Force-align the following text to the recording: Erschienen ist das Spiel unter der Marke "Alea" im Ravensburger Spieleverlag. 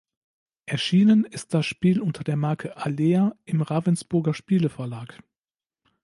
Erschienen 0.65 1.25
ist 1.25 1.53
das 1.53 1.67
Spiel 1.67 2.01
unter 2.01 2.23
der 2.23 2.35
Marke 2.35 2.75
"Alea" 2.75 3.35
im 3.45 3.61
Ravensburger 3.61 4.33
Spieleverlag. 4.33 5.21